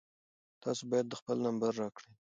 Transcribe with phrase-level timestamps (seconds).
[0.63, 2.11] تاسو باید خپل نمبر راکړئ.